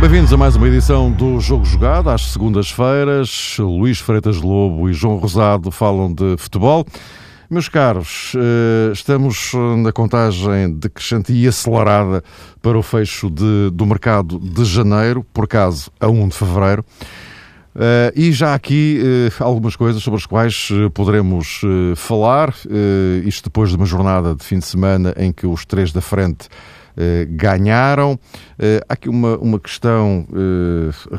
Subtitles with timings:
[0.00, 3.56] Bem-vindos a mais uma edição do Jogo Jogado, às segundas-feiras.
[3.60, 6.84] Luís Freitas Lobo e João Rosado falam de futebol.
[7.50, 9.52] Meus caros, eh, estamos
[9.82, 12.24] na contagem decrescente e acelerada
[12.62, 16.84] para o fecho de, do mercado de janeiro, por acaso a 1 de fevereiro.
[17.74, 21.60] Uh, e já aqui uh, algumas coisas sobre as quais poderemos
[21.96, 22.54] falar,
[23.24, 26.48] isto depois de uma jornada de fim de semana em que os três da frente
[27.30, 28.16] ganharam.
[28.88, 30.24] há aqui uma, uma questão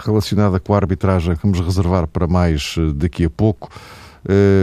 [0.06, 3.70] relacionada com a arbitragem que vamos reservar para mais daqui a pouco.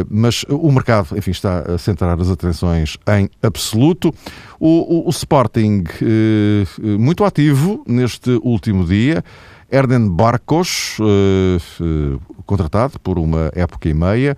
[0.09, 4.13] Mas o mercado, enfim, está a centrar as atenções em absoluto.
[4.59, 5.85] O, o, o Sporting,
[6.99, 9.25] muito ativo neste último dia,
[9.71, 10.99] Hernan Barcos,
[12.45, 14.37] contratado por uma época e meia.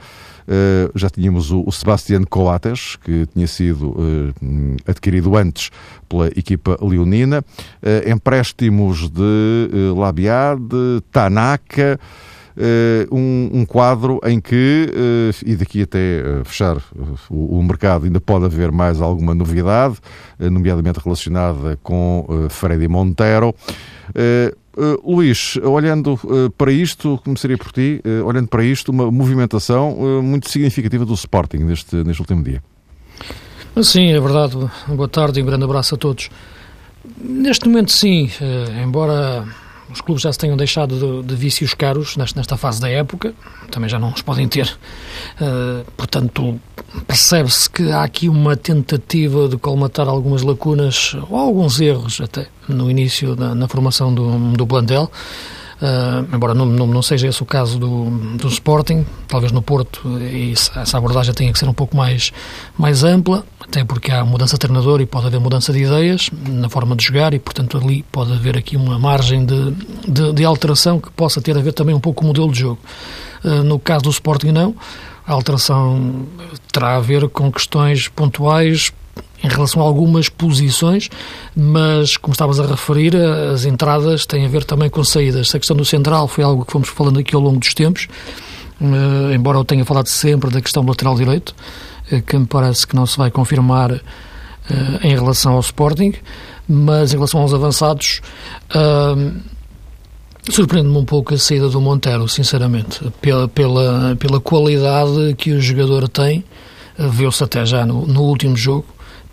[0.95, 3.97] Já tínhamos o, Sebastián Coates, que tinha sido
[4.87, 5.71] adquirido antes
[6.09, 7.45] pela equipa leonina.
[8.07, 11.99] empréstimos de Labiade, Tanaka.
[13.11, 14.89] Um, um, quadro em que,
[15.45, 16.77] e daqui até fechar
[17.29, 19.97] o, o, mercado, ainda pode haver mais alguma novidade,
[20.39, 23.53] nomeadamente relacionada com Freddy Montero.
[24.77, 29.97] Uh, Luís, olhando uh, para isto, começaria por ti, uh, olhando para isto, uma movimentação
[30.23, 32.63] muito significativa do Sporting neste, neste último dia.
[33.83, 34.57] Sim, é verdade.
[34.89, 36.29] Boa tarde e um grande abraço a todos.
[37.19, 38.31] Neste momento, sim,
[38.83, 39.45] embora
[39.95, 43.33] os clubes já se tenham deixado de, de vícios caros nesta, nesta, fase da época,
[43.71, 44.77] também já não os podem ter.
[45.41, 46.61] Uh, portanto,
[47.07, 52.91] percebe-se que há aqui uma tentativa de colmatar algumas lacunas ou alguns erros até no
[52.91, 55.11] início da, na formação do, do plantel.
[55.75, 60.19] Uh, embora não, não, não, seja esse o caso do, do Sporting, talvez no Porto
[60.21, 62.33] isso, essa abordagem tenha que ser um pouco mais,
[62.79, 66.69] mais ampla, até porque há mudança de treinador e pode haver mudança de ideias na
[66.69, 69.73] forma de jogar e, portanto, ali pode haver aqui uma margem de,
[70.07, 72.61] de, de alteração que possa ter a ver também um pouco com o modelo de
[72.61, 72.79] jogo.
[73.45, 74.75] Uh, no caso do Sporting, não.
[75.27, 76.27] A alteração
[76.71, 78.93] terá a ver com questões pontuais
[79.45, 81.11] em relação a algumas posições,
[81.55, 85.55] mas, como estavas a referir, as entradas têm a ver também com saídas.
[85.55, 88.09] A questão do central foi algo que fomos falando aqui ao longo dos tempos,
[88.81, 91.55] uh, embora eu tenha falado sempre da questão do lateral direito,
[92.11, 94.01] uh, que me parece que não se vai confirmar uh,
[95.03, 96.15] em relação ao Sporting,
[96.67, 98.23] mas em relação aos avançados.
[100.51, 106.07] Surpreende-me um pouco a saída do Montero, sinceramente, pela, pela, pela qualidade que o jogador
[106.07, 106.45] tem,
[106.99, 108.85] viu-se até já no, no último jogo,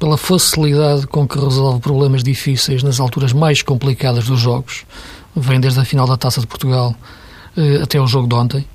[0.02, 4.84] pela facilidade com que resolve problemas difíceis nas alturas mais complicadas dos jogos.
[5.36, 6.96] Vem desde a final da Taça de Portugal
[7.56, 8.66] eh, até o jogo de ontem.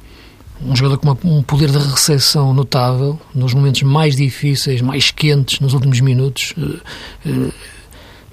[0.63, 5.75] Um jogador com um poder de recepção notável nos momentos mais difíceis, mais quentes, nos
[5.75, 6.55] últimos minutos.
[6.57, 7.51] Eh, eh,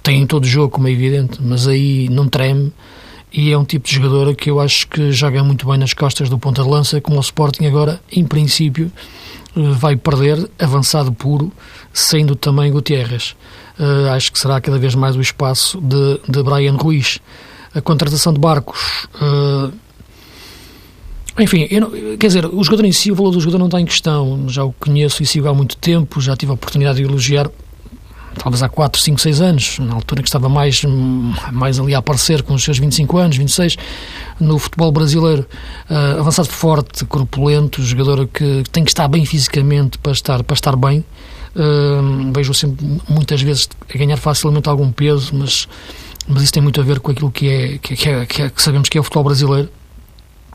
[0.04, 2.72] tem em todo jogo, como é evidente, mas aí não treme.
[3.34, 6.30] E é um tipo de jogador que eu acho que joga muito bem nas costas
[6.30, 8.92] do ponta de lança, como o Sporting agora, em princípio,
[9.56, 11.52] vai perder avançado puro,
[11.94, 13.36] sendo também Gutierrez.
[13.80, 17.20] Uh, acho que será cada vez mais o espaço de, de Brian Ruiz.
[17.74, 19.08] A contratação de Barcos.
[19.16, 19.74] Uh,
[21.40, 23.86] enfim, não, quer dizer, o jogador em si, o valor do jogador não está em
[23.86, 24.48] questão.
[24.48, 27.50] Já o conheço e sigo há muito tempo, já tive a oportunidade de elogiar
[28.38, 30.84] talvez há 4, 5, 6 anos, na altura que estava mais,
[31.52, 33.78] mais ali a aparecer com os seus 25 anos, 26,
[34.40, 35.46] no futebol brasileiro.
[35.90, 40.76] Uh, avançado forte, corpulento, jogador que tem que estar bem fisicamente para estar, para estar
[40.76, 41.04] bem.
[41.56, 45.68] Uh, vejo sempre muitas vezes a ganhar facilmente algum peso, mas,
[46.28, 48.50] mas isso tem muito a ver com aquilo que é, que, que, é, que, é,
[48.50, 49.70] que sabemos que é o futebol brasileiro,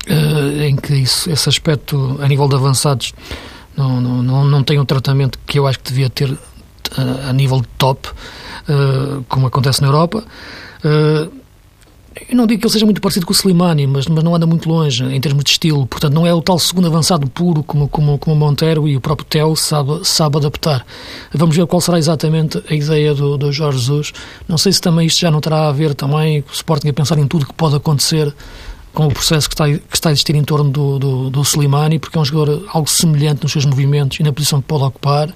[0.08, 3.12] uh, em que isso, esse aspecto a nível de avançados
[3.76, 6.36] não, não, não, não tem o tratamento que eu acho que devia ter
[6.96, 10.24] a, a nível de top, uh, como acontece na Europa.
[10.84, 11.38] Uh,
[12.28, 14.46] eu não digo que ele seja muito parecido com o Slimani, mas, mas não anda
[14.46, 15.86] muito longe em termos de estilo.
[15.86, 19.26] Portanto, não é o tal segundo avançado puro como, como, como Montero e o próprio
[19.26, 20.84] Tel sabe, sabe adaptar.
[21.32, 24.12] Vamos ver qual será exatamente a ideia do, do Jorge Jesus.
[24.48, 26.92] Não sei se também isto já não terá a ver também com o Sporting a
[26.92, 28.34] pensar em tudo que pode acontecer
[28.92, 31.98] com o processo que está, que está a existir em torno do, do, do Slimani,
[31.98, 35.32] porque é um jogador algo semelhante nos seus movimentos e na posição que pode ocupar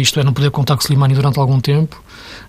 [0.00, 2.02] isto é, não poder contar com Slimani durante algum tempo,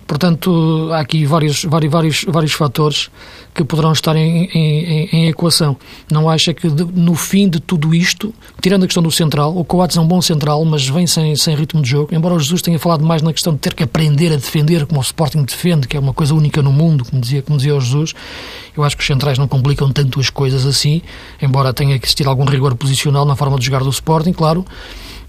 [0.05, 3.09] Portanto, há aqui vários, vários, vários, vários fatores
[3.53, 5.77] que poderão estar em, em, em equação.
[6.11, 9.63] Não acha que de, no fim de tudo isto, tirando a questão do central, o
[9.63, 12.61] Coates é um bom central, mas vem sem, sem ritmo de jogo, embora o Jesus
[12.61, 15.87] tenha falado mais na questão de ter que aprender a defender como o Sporting defende,
[15.87, 18.13] que é uma coisa única no mundo, como dizia, como dizia o Jesus,
[18.75, 21.01] eu acho que os centrais não complicam tanto as coisas assim,
[21.41, 24.65] embora tenha que existir algum rigor posicional na forma de jogar do Sporting, claro,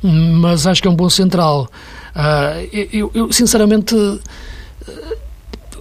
[0.04, 1.68] mas acho que é um bom central.
[2.14, 3.96] Uh, eu, eu, sinceramente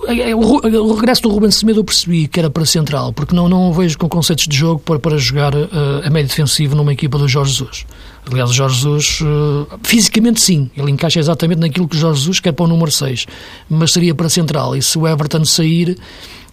[0.07, 3.47] é, é, o regresso do Ruben Semedo eu percebi que era para central, porque não,
[3.47, 5.69] não vejo com conceitos de jogo para, para jogar uh,
[6.03, 7.85] a médio defensivo numa equipa do Jorge Jesus.
[8.29, 12.39] Aliás, o Jorge Jesus, uh, fisicamente sim, ele encaixa exatamente naquilo que o Jorge Jesus
[12.39, 13.25] quer para o número 6,
[13.69, 14.75] mas seria para central.
[14.75, 15.97] E se o Everton sair,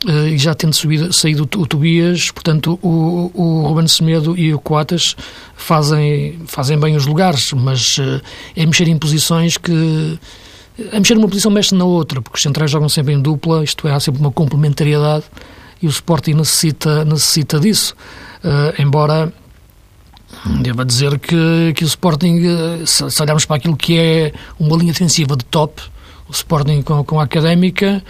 [0.06, 4.58] e já tendo subido, saído o, o Tobias, portanto, o, o Ruben Semedo e o
[4.58, 5.14] Coates
[5.54, 7.98] fazem, fazem bem os lugares, mas
[8.56, 10.18] é mexer em posições que
[10.92, 13.86] a mexer numa posição mexe na outra, porque os centrais jogam sempre em dupla, isto
[13.86, 15.24] é, há sempre uma complementariedade
[15.82, 17.94] e o Sporting necessita, necessita disso.
[18.42, 19.32] Uh, embora
[20.62, 24.76] devo dizer que, que o Sporting, eh, se, se olharmos para aquilo que é uma
[24.76, 25.82] linha defensiva de top,
[26.28, 28.02] o Sporting com, com a Académica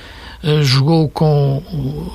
[0.45, 1.63] uh, jogou com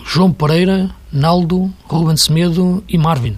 [0.06, 3.38] João Pereira, Naldo, Ruben Semedo e Marvin.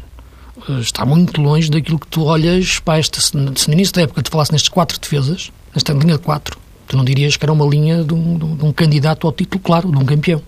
[0.68, 4.22] Uh, está muito longe daquilo que tu olhas para este, se no início da época
[4.22, 6.58] tu falasse nestes quatro defesas, nesta linha de quatro,
[6.88, 9.92] Tu não dirias que era uma linha de um, de um candidato ao título, claro,
[9.92, 10.42] de um campeão.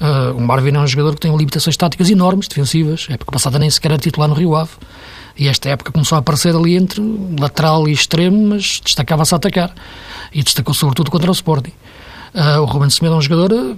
[0.00, 3.06] Uh, o Marvin é um jogador que tem limitações táticas enormes, defensivas.
[3.10, 4.70] A época passada nem sequer era titular no Rio Ave.
[5.36, 7.02] E esta época começou a aparecer ali entre
[7.38, 9.74] lateral e extremo, mas destacava-se a atacar.
[10.32, 11.72] E destacou sobretudo contra o Sporting.
[12.34, 13.76] Uh, o Ruben Semedo é um jogador,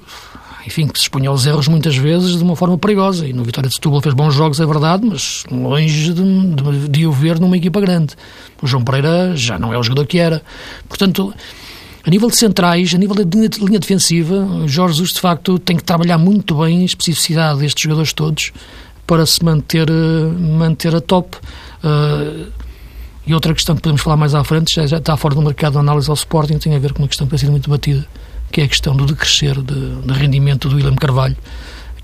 [0.67, 3.27] enfim, que se expunha aos erros muitas vezes de uma forma perigosa.
[3.27, 7.07] E no Vitória de Setúbal fez bons jogos, é verdade, mas longe de, de, de
[7.07, 8.15] o ver numa equipa grande.
[8.63, 10.43] O João Pereira já não é o jogador que era.
[10.89, 11.35] Portanto,
[12.05, 15.59] a nível de centrais, a nível de linha, de linha defensiva, Jorge Jesus, de facto,
[15.59, 18.53] tem que trabalhar muito bem a especificidade destes jogadores todos
[19.07, 21.37] para se manter, eh, manter a top.
[21.85, 22.51] Uh,
[23.27, 25.79] e outra questão que podemos falar mais à frente, já, está fora do mercado de
[25.79, 28.07] análise ao Sporting, tem a ver com uma questão que tem sido muito debatida,
[28.53, 31.37] que é a questão do decrescer de, de rendimento do William Carvalho,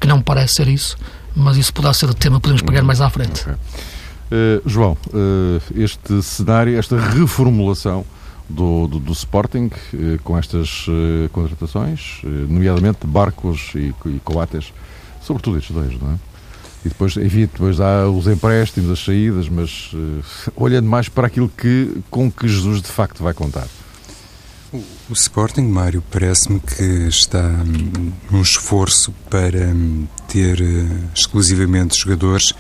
[0.00, 0.96] que não parece ser isso,
[1.36, 3.42] mas isso poderá ser o tema podemos pegar mais à frente.
[3.42, 3.54] Okay.
[3.54, 8.04] Uh, João, uh, este cenário, esta reformulação
[8.48, 10.86] do, do, do Sporting eh, com estas
[11.32, 14.72] contratações, nomeadamente Barcos e, e Coates,
[15.20, 16.14] sobretudo estes dois, não é?
[16.82, 19.90] E depois, enfim, depois há os empréstimos, as saídas, mas
[20.56, 23.66] olhando mais para aquilo que, com que Jesus de facto vai contar.
[24.70, 30.60] O, Sporting, Mário, parece-me que está hum, num esforço para hum, ter
[31.14, 32.52] exclusivamente jogadores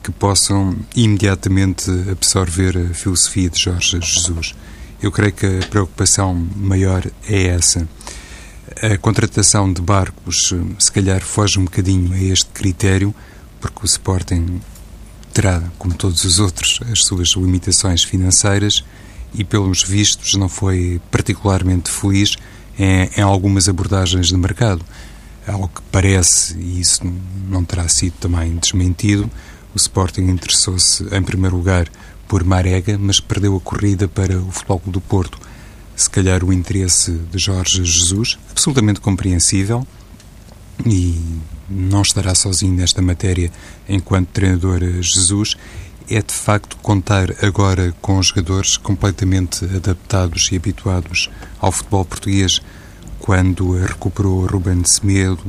[0.00, 4.54] que possam imediatamente absorver a filosofia de Jorge Jesus.
[5.02, 7.88] Eu creio que a preocupação maior é essa.
[8.80, 13.12] A contratação de barcos, se calhar, foge um bocadinho a este critério,
[13.60, 14.60] porque o Sporting
[15.32, 18.84] terá, como todos os outros, as suas limitações financeiras
[19.36, 22.36] e, pelos vistos, não foi particularmente feliz
[22.78, 24.84] em, em algumas abordagens de mercado.
[25.46, 27.02] Ao que parece, e isso
[27.48, 29.30] não terá sido também desmentido,
[29.74, 31.88] o Sporting interessou-se, em primeiro lugar,
[32.26, 35.38] por Marega, mas perdeu a corrida para o Futebol do Porto.
[35.94, 39.86] Se calhar o interesse de Jorge Jesus, absolutamente compreensível,
[40.84, 41.20] e
[41.68, 43.50] não estará sozinho nesta matéria
[43.88, 45.56] enquanto treinador Jesus,
[46.08, 52.60] é de facto contar agora com jogadores completamente adaptados e habituados ao futebol português.
[53.18, 55.40] Quando recuperou Ruben Semedo,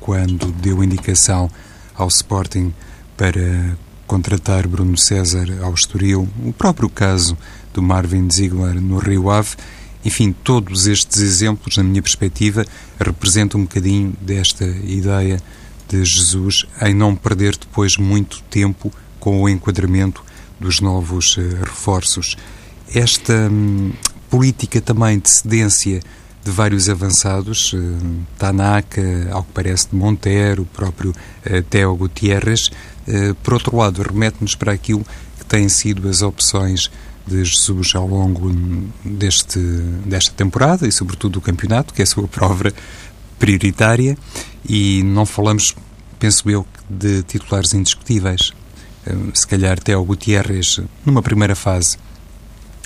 [0.00, 1.50] quando deu indicação
[1.94, 2.72] ao Sporting
[3.16, 3.76] para
[4.06, 7.36] contratar Bruno César ao Estoril, o próprio caso
[7.74, 9.56] do Marvin Ziegler no Rio Ave,
[10.04, 12.64] enfim, todos estes exemplos, na minha perspectiva,
[12.98, 15.42] representam um bocadinho desta ideia
[15.88, 18.92] de Jesus em não perder depois muito tempo
[19.26, 20.22] com o enquadramento
[20.60, 22.36] dos novos uh, reforços.
[22.94, 23.92] Esta hum,
[24.30, 26.00] política também de cedência
[26.44, 27.78] de vários avançados, uh,
[28.38, 34.00] Tanaka, ao que parece de Montero, o próprio uh, Theo Gutierrez, uh, por outro lado,
[34.00, 35.04] remete-nos para aquilo
[35.40, 36.88] que têm sido as opções
[37.26, 38.48] de Jesus ao longo
[39.04, 39.58] deste,
[40.04, 42.72] desta temporada e, sobretudo, do campeonato, que é a sua prova
[43.40, 44.16] prioritária,
[44.68, 45.74] e não falamos,
[46.16, 48.52] penso eu, de titulares indiscutíveis.
[49.34, 51.98] Se calhar, Theo Gutierrez, numa primeira fase,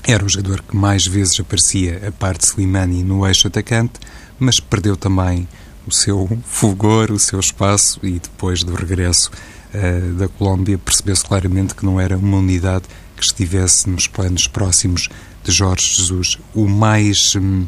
[0.05, 3.95] era o jogador que mais vezes aparecia a parte Slimani no eixo atacante,
[4.39, 5.47] mas perdeu também
[5.87, 9.31] o seu fulgor, o seu espaço e depois do regresso
[9.75, 12.85] uh, da Colômbia percebeu-se claramente que não era uma unidade
[13.17, 15.09] que estivesse nos planos próximos
[15.45, 16.39] de Jorge Jesus.
[16.55, 17.67] O mais hum,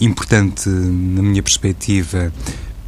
[0.00, 2.32] importante, na minha perspectiva,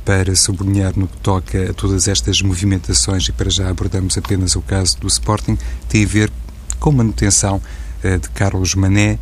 [0.05, 4.63] para sublinhar no que toca a todas estas movimentações, e para já abordamos apenas o
[4.63, 5.57] caso do Sporting,
[5.89, 6.33] tem a ver
[6.79, 7.61] com manutenção
[8.05, 9.19] uh, de Carlos Mané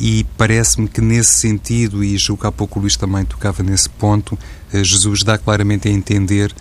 [0.00, 3.88] e parece-me que nesse sentido, e julgo que há pouco o Luís também tocava nesse
[3.90, 4.32] ponto,
[4.72, 6.54] uh, Jesus dá claramente a entender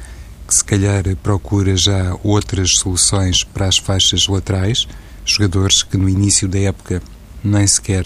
[0.45, 4.85] que se calhar procura já outras soluções para as faixas laterais,
[5.25, 7.01] jogadores que no início da época
[7.41, 8.05] nem sequer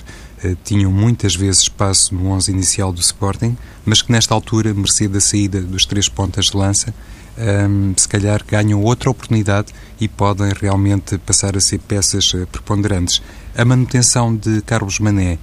[0.63, 5.19] tinham muitas vezes espaço no 11 inicial do Sporting, mas que nesta altura, mercê da
[5.19, 6.93] saída dos três pontas de lança,
[7.37, 13.21] um, se calhar ganham outra oportunidade e podem realmente passar a ser peças uh, preponderantes.
[13.55, 15.37] A manutenção de Carlos Mané,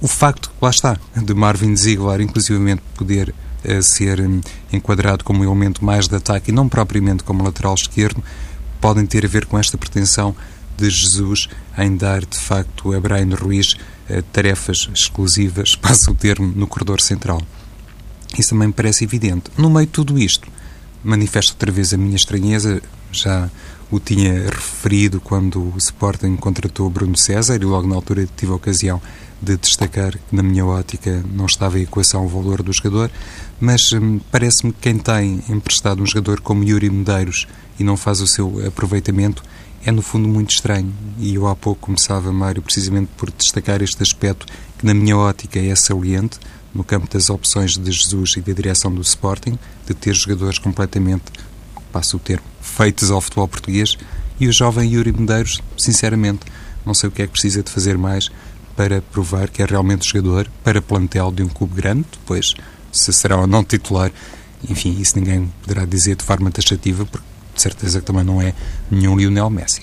[0.00, 4.40] o facto, lá está, de Marvin Ziegler, inclusivamente, poder uh, ser um,
[4.72, 8.22] enquadrado como elemento mais de ataque e não propriamente como lateral esquerdo,
[8.80, 10.34] podem ter a ver com esta pretensão
[10.76, 13.76] de Jesus em dar, de facto, a Brian Ruiz
[14.32, 17.40] tarefas exclusivas, passa o termo, no corredor central.
[18.38, 19.50] Isso também me parece evidente.
[19.56, 20.48] No meio de tudo isto,
[21.02, 23.48] manifesto outra vez a minha estranheza, já
[23.90, 28.56] o tinha referido quando o Sporting contratou Bruno César e logo na altura tive a
[28.56, 29.00] ocasião
[29.40, 33.10] de destacar que na minha ótica não estava em equação o valor do jogador,
[33.60, 37.46] mas hum, parece-me que quem tem emprestado um jogador como Yuri Medeiros
[37.78, 39.42] e não faz o seu aproveitamento
[39.84, 40.92] é no fundo muito estranho.
[41.18, 44.46] E eu há pouco começava, Mário, precisamente por destacar este aspecto
[44.78, 46.38] que na minha ótica é saliente,
[46.74, 51.24] no campo das opções de Jesus e da direção do Sporting, de ter jogadores completamente,
[51.92, 53.96] passo o termo, feitos ao futebol português,
[54.38, 56.40] e o jovem Yuri Medeiros, sinceramente,
[56.84, 58.30] não sei o que é que precisa de fazer mais
[58.76, 62.54] para provar que é realmente jogador para plantel de um clube grande, depois
[62.98, 64.10] se será ou não titular,
[64.68, 68.54] enfim, isso ninguém poderá dizer de forma taxativa, porque de certeza que também não é
[68.90, 69.82] nenhum Lionel Messi.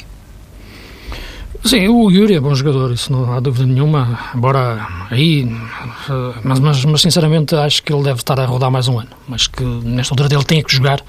[1.64, 5.52] Sim, o Yuri é bom jogador, isso não há dúvida nenhuma, embora aí,
[6.44, 9.48] mas, mas, mas, sinceramente acho que ele deve estar a rodar mais um ano, mas
[9.48, 11.02] que nesta altura ele tem que jogar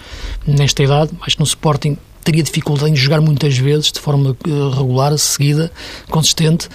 [0.46, 4.76] nesta idade, acho que no Sporting teria dificuldade em jogar muitas vezes de forma eh,
[4.76, 5.70] regular, seguida,
[6.08, 6.70] consistente,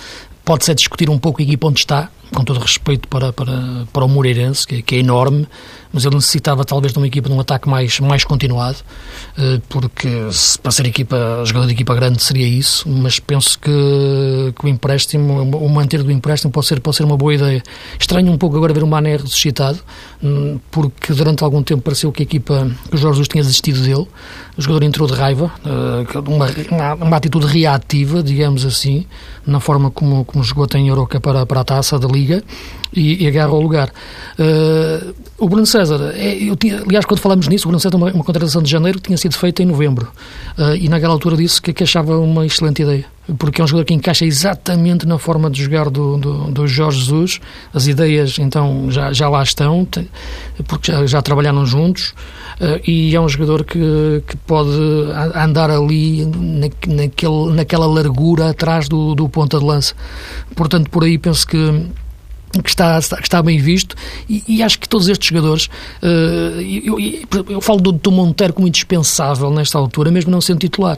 [0.45, 4.07] pode-se discutir um pouco a equipa onde está, com todo respeito para, para, para o
[4.07, 5.47] Moreirense, que, que, é enorme,
[5.93, 8.77] mas ele necessitava talvez de uma equipa de um ataque mais, mais continuado,
[9.37, 14.53] eh, porque se, para ser equipa, jogador de equipa grande seria isso, mas penso que,
[14.57, 17.61] que o empréstimo, o manter do empréstimo pode ser, pode ser uma boa ideia.
[17.99, 19.79] Estranho um pouco agora ver o Mané ressuscitado,
[20.23, 23.81] hum, porque durante algum tempo pareceu que a equipa, que o Jorge Jesus tinha desistido
[23.81, 24.07] dele,
[24.57, 29.05] o jogador entrou de raiva, eh, uma, uma, atitude reativa, digamos assim,
[29.45, 32.43] na forma como, como jogou até em Euroca para, para a taça da Liga,
[32.93, 33.89] e, e agarra o lugar.
[34.37, 38.11] Uh, o Bruno César, é, eu tinha, aliás, quando falamos nisso, o Bruno César, uma,
[38.11, 40.11] uma contratação de janeiro que tinha sido feita em novembro.
[40.57, 43.05] Uh, e naquela altura disse que, que, achava uma excelente ideia,
[43.37, 46.99] porque é um jogador que encaixa exatamente na forma de jogar do, do, do Jorge
[46.99, 47.39] Jesus.
[47.73, 49.87] As ideias, então, já, já lá estão,
[50.67, 52.13] porque já, já trabalharam juntos.
[52.59, 54.69] Uh, e é um jogador que, que pode
[55.33, 59.95] andar ali na, naquele, naquela largura atrás do, do ponta de lança.
[60.55, 61.57] Portanto, por aí penso que
[62.63, 63.95] que está, que está bem visto.
[64.29, 65.69] E, e acho que todos estes jogadores
[66.01, 70.59] uh, eu, eu, eu, falo do, do Monteiro como indispensável nesta altura, mesmo não sendo
[70.59, 70.97] titular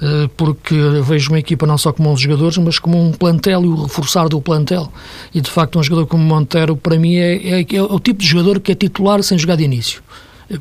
[0.00, 3.66] uh, porque vejo uma equipa não só como 11 jogadores, mas como um plantel e
[3.66, 4.90] o reforçar do plantel.
[5.34, 8.26] E de facto um jogador como Monteiro para mim é, é, é o tipo de
[8.26, 10.02] jogador que é titular sem jogar de início.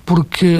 [0.06, 0.58] Porque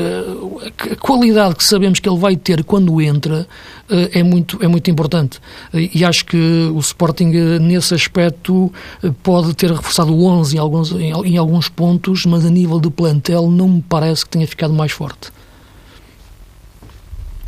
[0.92, 3.48] a qualidade que sabemos que ele vai ter quando entra
[3.90, 5.40] é muito, é muito importante.
[5.74, 6.38] E acho que
[6.74, 8.72] o Sporting, eh, nesse aspecto,
[9.04, 12.90] eh, pode ter reforçado o 11 em alguns, em alguns pontos, mas a nível de
[12.90, 15.32] plantel não me parece que tenha ficado mais forte.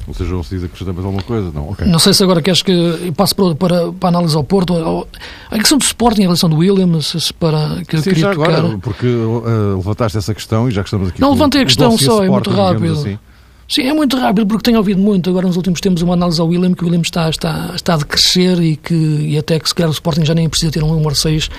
[0.07, 1.51] Ou seja, não se diz acrescentar mais alguma coisa?
[1.51, 1.87] Não, okay.
[1.87, 5.07] não sei se agora queres que passe para, para, para a análise ao Porto.
[5.49, 8.55] A questão do Sporting em relação do Williams, para que Sim, já tocar.
[8.55, 11.19] agora, porque uh, levantaste essa questão e já que estamos aqui.
[11.19, 12.93] Não, levantei a questão só, é muito rápido.
[12.93, 13.17] Assim.
[13.67, 16.47] Sim, é muito rápido porque tenho ouvido muito agora nos últimos tempos uma análise ao
[16.47, 19.73] William que o William está, está, está a crescer e que e até que se
[19.73, 21.47] calhar o Sporting já nem precisa ter um número 6.
[21.47, 21.49] Uh,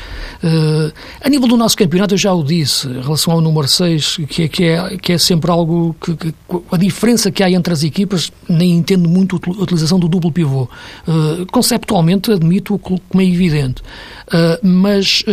[0.44, 4.18] eh, a nível do nosso campeonato eu já o disse, em relação ao número 6,
[4.28, 6.34] que é, que é, que é sempre algo que, que
[6.70, 10.68] a diferença que há entre as equipas, nem entendo muito a utilização do duplo pivô.
[11.08, 13.82] Uh, conceptualmente admito como é evidente,
[14.28, 15.24] uh, mas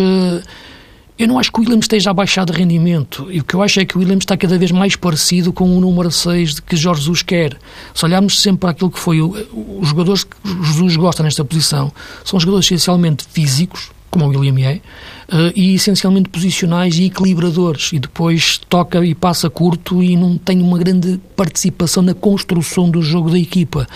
[1.17, 3.27] eu não acho que o Williams esteja a baixar de rendimento.
[3.31, 5.65] E o que eu acho é que o Williams está cada vez mais parecido com
[5.65, 7.57] o número 6 de que Jorge Jesus quer.
[7.93, 11.91] Se olharmos sempre para aquilo que foi os jogadores que Jesus gosta nesta posição,
[12.25, 17.91] são jogadores essencialmente físicos, como o William é, uh, e essencialmente posicionais e equilibradores.
[17.93, 23.01] E depois toca e passa curto e não tem uma grande participação na construção do
[23.03, 23.87] jogo da equipa.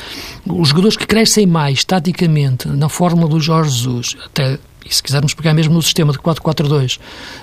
[0.46, 4.60] Os jogadores que crescem mais taticamente na forma do Jorge Jesus, até
[4.90, 7.00] e se quisermos pegar mesmo no sistema de 4-4-2,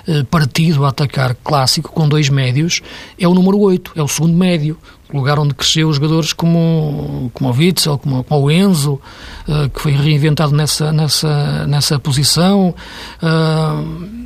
[0.07, 2.81] eh, partido a atacar clássico com dois médios,
[3.19, 4.77] é o número 8, é o segundo médio,
[5.13, 8.99] lugar onde cresceu jogadores como, como o Witzel, como, como o Enzo,
[9.47, 12.73] uh, que foi reinventado nessa, nessa, nessa posição.
[13.21, 14.25] Uh,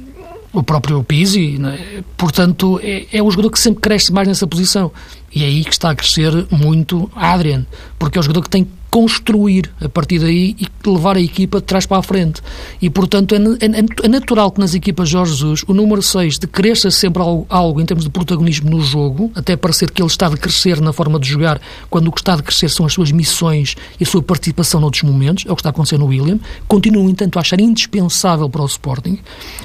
[0.52, 2.04] o próprio Pizzi, né?
[2.18, 4.92] portanto, é, é o jogador que sempre cresce mais nessa posição.
[5.34, 7.68] E é aí que está a crescer muito Adrian,
[8.00, 11.66] porque é o jogador que tem construir a partir daí e levar a equipa de
[11.66, 12.42] trás para a frente.
[12.82, 16.90] E, portanto, é, é, é natural que nas equipas Jorge Jesus o número 6 decresça
[16.90, 20.38] sempre algo, algo, em termos de protagonismo no jogo, até parecer que ele está a
[20.38, 23.76] crescer na forma de jogar, quando o que está a crescer são as suas missões
[24.00, 26.40] e a sua participação noutros momentos, é o que está a acontecer no William.
[26.68, 29.20] Continuo, entanto, a achar indispensável para o Sporting,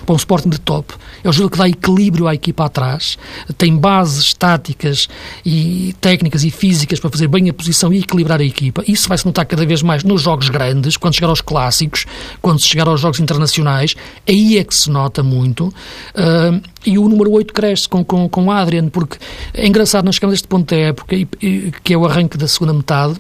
[0.05, 0.95] para um Sporting de top.
[1.23, 3.17] É o jogador que dá equilíbrio à equipa atrás,
[3.57, 5.09] tem bases táticas
[5.45, 8.85] e técnicas e físicas para fazer bem a posição e equilibrar a equipa.
[8.87, 12.05] Isso vai vai-se notar cada vez mais nos jogos grandes, quando chegar aos clássicos,
[12.43, 13.95] quando se chegar aos jogos internacionais,
[14.29, 15.67] aí é que se nota muito.
[15.67, 19.17] Uh, e o número 8 cresce com, com, com Adrian, porque
[19.55, 22.37] é engraçado, nós chegamos a este ponto da época, e, e, que é o arranque
[22.37, 23.15] da segunda metade,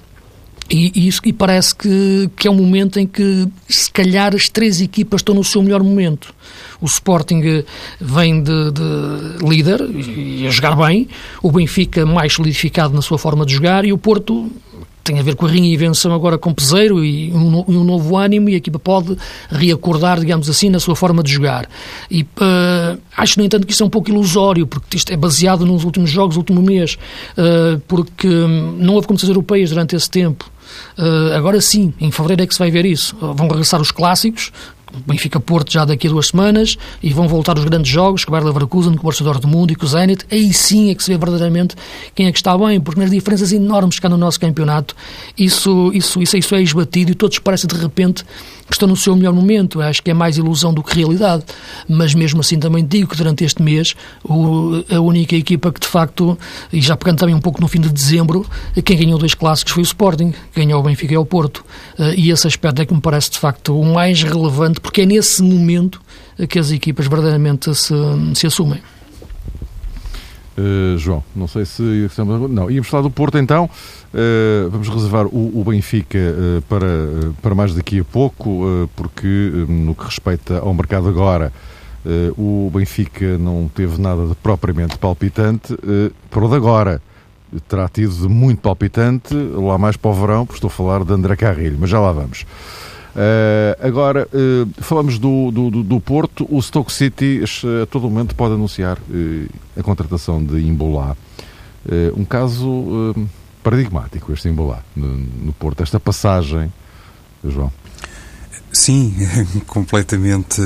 [0.69, 4.81] e, e, e parece que, que é um momento em que, se calhar, as três
[4.81, 6.35] equipas estão no seu melhor momento.
[6.81, 7.65] O Sporting
[8.01, 11.07] vem de, de líder e a jogar bem,
[11.43, 14.51] o Benfica mais solidificado na sua forma de jogar e o Porto
[15.05, 18.55] tem a ver com a reinvenção agora com Peseiro e um, um, novo ânimo e
[18.55, 19.17] a equipa pode
[19.51, 21.69] reacordar, digamos assim, na sua forma de jogar.
[22.11, 25.67] E uh, acho, no entanto, que isso é um pouco ilusório, porque isto é baseado
[25.67, 26.97] nos últimos jogos, último mês,
[27.37, 30.51] uh, porque não houve competições europeias durante esse tempo.
[30.99, 33.15] Uh, agora sim, em fevereiro é que se vai ver isso.
[33.21, 34.53] Vão regressar os clássicos,
[35.07, 38.47] Benfica-Porto já daqui a duas semanas e vão voltar os grandes jogos, com o Bayer
[38.47, 40.25] Leverkusen, com o Borussia Dortmund e com o Zenit.
[40.31, 41.77] Aí sim é que se vê verdadeiramente
[42.15, 44.95] quem é que está bem, porque nas diferenças enormes que há no nosso campeonato,
[45.39, 48.25] isso, isso, isso, isso é esbatido e todos parecem de repente
[48.67, 49.81] que estão no seu melhor momento.
[49.81, 51.45] Acho que é mais ilusão do que realidade.
[51.89, 55.87] Mas mesmo assim também digo que durante este mês o, a única equipa que de
[55.87, 56.39] facto,
[56.73, 58.47] e já pegando também um pouco no fim de dezembro,
[58.85, 61.65] quem ganhou dois clássicos foi o Sporting, ganhou o Benfica e o Porto.
[61.99, 65.07] Eh, e esse aspecto é que me parece de facto o mais relevante, porque é
[65.07, 65.99] nesse momento
[66.47, 67.95] que as equipas verdadeiramente se,
[68.35, 68.81] se assumem.
[70.57, 71.83] Uh, João, não sei se
[72.23, 73.64] não íamos falar do Porto então.
[73.64, 79.27] Uh, vamos reservar o, o Benfica uh, para, para mais daqui a pouco, porque
[79.68, 81.51] no que respeita ao mercado agora,
[82.37, 85.75] o Benfica não teve nada de propriamente palpitante.
[86.31, 87.03] para o de agora,
[87.66, 91.35] terá tido muito palpitante lá mais para o verão, porque estou a falar de André
[91.35, 92.44] Carrilho, mas já lá vamos.
[93.14, 96.46] Uh, agora, uh, falamos do, do, do, Porto.
[96.50, 97.42] O Stoke City
[97.83, 98.98] a todo momento pode anunciar
[99.77, 101.16] a contratação de Imbolá.
[102.16, 103.14] um caso
[103.62, 105.83] paradigmático, este Imbolá, no, no, Porto.
[105.83, 106.72] Esta passagem,
[107.44, 107.72] João.
[108.72, 109.14] Sim,
[109.68, 110.61] completamente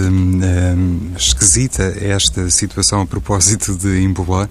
[1.18, 4.48] esquisita esta situação a propósito de Imbolá,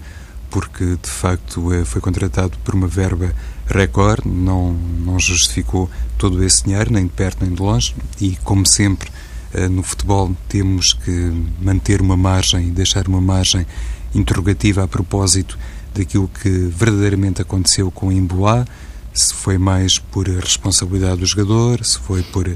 [0.50, 3.34] porque de facto foi contratado por uma verba
[3.68, 8.66] recorde, não, não justificou todo esse dinheiro, nem de perto nem de longe, e como
[8.66, 9.10] sempre
[9.52, 13.66] eh, no futebol temos que manter uma margem e deixar uma margem
[14.14, 15.58] interrogativa a propósito
[15.94, 18.64] daquilo que verdadeiramente aconteceu com o Imboá,
[19.12, 22.48] se foi mais por responsabilidade do jogador, se foi por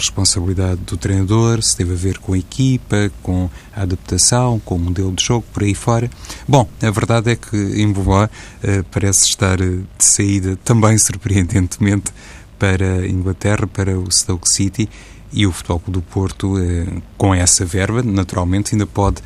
[0.00, 4.78] responsabilidade do treinador, se teve a ver com a equipa, com a adaptação, com o
[4.78, 6.10] modelo de jogo, por aí fora.
[6.48, 12.12] Bom, a verdade é que Imboá uh, parece estar uh, de saída também surpreendentemente
[12.58, 14.88] para a Inglaterra, para o Stoke City
[15.32, 19.22] e o Futebol do Porto, uh, com essa verba, naturalmente, ainda pode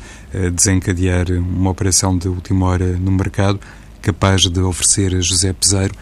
[0.53, 3.57] desencadear uma operação de última hora no mercado
[4.01, 5.95] capaz de oferecer a José Peseiro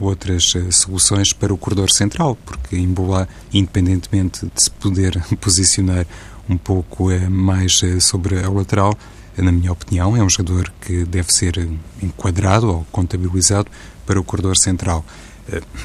[0.00, 6.06] outras uh, soluções para o corredor central, porque Embola, independentemente de se poder posicionar
[6.48, 8.96] um pouco uh, mais sobre a lateral,
[9.36, 11.68] na minha opinião, é um jogador que deve ser
[12.02, 13.70] enquadrado ou contabilizado
[14.06, 15.04] para o corredor central.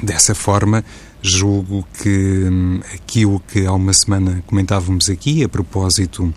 [0.01, 0.85] Dessa forma,
[1.21, 6.33] julgo que um, aquilo que há uma semana comentávamos aqui, a propósito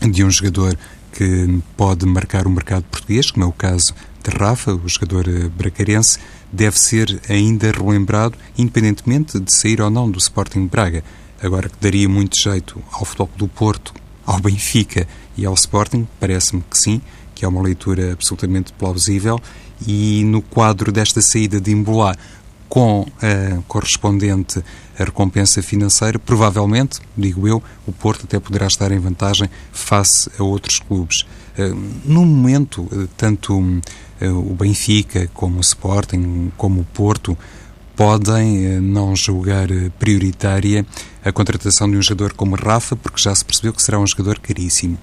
[0.00, 0.76] de um jogador
[1.12, 3.94] que pode marcar o mercado português, como é o caso
[4.24, 6.18] de Rafa, o jogador bracarense,
[6.50, 11.04] deve ser ainda relembrado, independentemente de sair ou não do Sporting Braga.
[11.42, 13.92] Agora que daria muito jeito ao Futebol do Porto,
[14.24, 15.06] ao Benfica
[15.36, 17.02] e ao Sporting, parece-me que sim,
[17.34, 19.38] que é uma leitura absolutamente plausível.
[19.86, 22.16] E no quadro desta saída de Imbolá,
[22.68, 24.64] com a correspondente
[24.96, 30.78] recompensa financeira, provavelmente, digo eu, o Porto até poderá estar em vantagem face a outros
[30.78, 31.26] clubes.
[31.56, 31.72] Eh,
[32.04, 33.80] no momento, eh, tanto eh,
[34.28, 37.36] o Benfica, como o Sporting, como o Porto,
[37.96, 40.84] podem não julgar prioritária
[41.24, 44.38] a contratação de um jogador como Rafa, porque já se percebeu que será um jogador
[44.38, 44.98] caríssimo.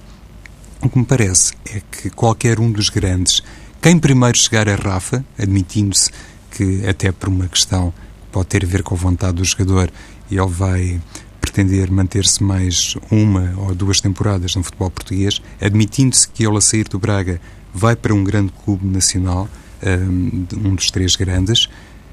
[0.80, 3.42] O que me parece é que qualquer um dos grandes,
[3.80, 6.10] quem primeiro chegar a Rafa, admitindo-se
[6.50, 7.92] que até por uma questão
[8.30, 9.90] pode ter a ver com a vontade do jogador
[10.30, 11.00] ele vai
[11.40, 16.88] pretender manter-se mais uma ou duas temporadas no futebol português, admitindo-se que ele a sair
[16.88, 17.40] do Braga
[17.74, 19.48] vai para um grande clube nacional,
[19.84, 21.68] um dos três grandes,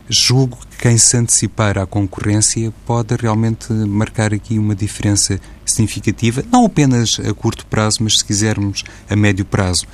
[0.09, 6.65] julgo que quem se antecipar à concorrência pode realmente marcar aqui uma diferença significativa, não
[6.65, 9.85] apenas a curto prazo, mas se quisermos a médio prazo,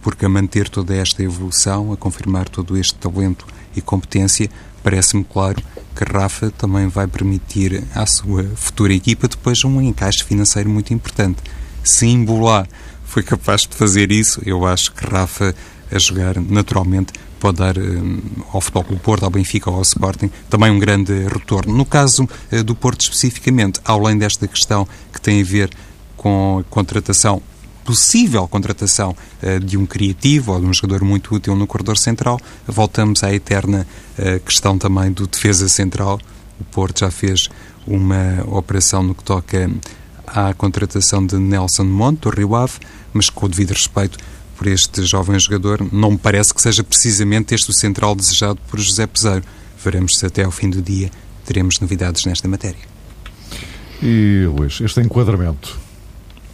[0.00, 4.48] porque a manter toda esta evolução, a confirmar todo este talento e competência,
[4.82, 5.60] parece-me claro
[5.96, 11.42] que Rafa também vai permitir à sua futura equipa depois um encaixe financeiro muito importante.
[11.82, 12.66] Se Imbolá
[13.14, 15.54] foi capaz de fazer isso, eu acho que Rafa
[15.88, 18.20] a jogar naturalmente pode dar um,
[18.52, 21.72] ao Futebol Clube Porto, ao Benfica ou ao Sporting também um grande retorno.
[21.72, 25.70] No caso uh, do Porto especificamente, além desta questão que tem a ver
[26.16, 27.40] com a contratação
[27.84, 32.40] possível contratação uh, de um criativo ou de um jogador muito útil no corredor central,
[32.66, 33.86] voltamos à eterna
[34.18, 36.18] uh, questão também do defesa central.
[36.58, 37.48] O Porto já fez
[37.86, 39.70] uma operação no que toca
[40.26, 42.80] à contratação de Nelson Monte, do Rio Ave,
[43.14, 44.18] mas com o devido respeito
[44.56, 48.78] por este jovem jogador, não me parece que seja precisamente este o central desejado por
[48.78, 49.44] José Peseiro.
[49.82, 51.10] Veremos se até ao fim do dia
[51.46, 52.94] teremos novidades nesta matéria.
[54.02, 55.84] E, Luís, este enquadramento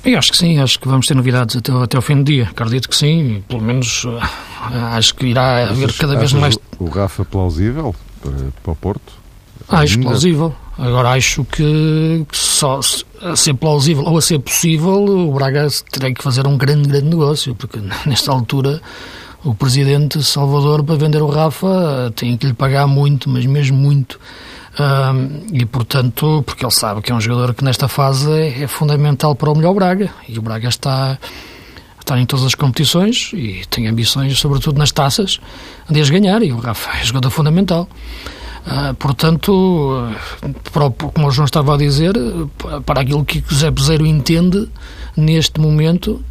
[0.03, 2.49] eu acho que sim, acho que vamos ter novidades até, até ao fim do dia.
[2.51, 6.57] Acredito que sim, pelo menos eh, acho que irá haver cada vez mais.
[6.79, 9.13] O Rafa plausível para, para o Porto?
[9.69, 10.09] Acho Ainda...
[10.09, 10.55] plausível.
[10.81, 12.81] Agora acho que só
[13.21, 17.07] a ser plausível ou a ser possível, o Braga terá que fazer um grande, grande
[17.07, 18.81] negócio, porque nesta altura
[19.45, 24.19] o presidente Salvador, para vender o Rafa, tem que lhe pagar muito, mas mesmo muito.
[25.53, 29.35] E portanto, porque ele sabe que é um jogador que nesta fase é, é fundamental
[29.35, 30.11] para o melhor Braga.
[30.27, 31.19] E o Braga está,
[31.99, 35.39] está em todas as competições e tem ambições, sobretudo nas taças,
[35.91, 36.43] de as ganhar.
[36.43, 37.87] E o Rafa é jogador fundamental.
[38.67, 40.11] Uh, portanto,
[40.73, 42.15] para, como o João estava a dizer,
[42.85, 44.69] para aquilo que o Zé Peseiro entende
[45.17, 46.23] neste momento,